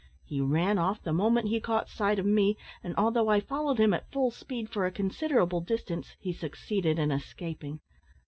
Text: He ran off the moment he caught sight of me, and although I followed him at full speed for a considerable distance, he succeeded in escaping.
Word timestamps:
He 0.25 0.41
ran 0.41 0.79
off 0.79 1.03
the 1.03 1.13
moment 1.13 1.49
he 1.49 1.59
caught 1.59 1.87
sight 1.87 2.17
of 2.17 2.25
me, 2.25 2.57
and 2.83 2.95
although 2.97 3.27
I 3.29 3.39
followed 3.39 3.77
him 3.79 3.93
at 3.93 4.09
full 4.09 4.31
speed 4.31 4.67
for 4.71 4.87
a 4.87 4.91
considerable 4.91 5.61
distance, 5.61 6.15
he 6.19 6.33
succeeded 6.33 6.97
in 6.97 7.11
escaping. 7.11 7.81